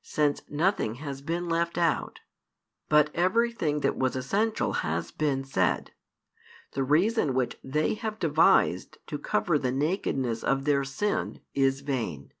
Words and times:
Since 0.00 0.40
nothing 0.48 0.94
has 1.04 1.20
been 1.20 1.50
left 1.50 1.76
out, 1.76 2.20
but 2.88 3.10
everything 3.14 3.80
that 3.80 3.94
was 3.94 4.16
essential 4.16 4.72
has 4.72 5.10
been 5.10 5.44
said, 5.44 5.90
the 6.72 6.82
reason 6.82 7.34
which 7.34 7.58
they 7.62 7.92
have 7.92 8.18
devised 8.18 8.96
to 9.06 9.18
cover 9.18 9.58
the 9.58 9.72
nakedness 9.72 10.42
of 10.42 10.64
their 10.64 10.82
sin 10.82 11.42
is 11.52 11.82
vain. 11.82 12.32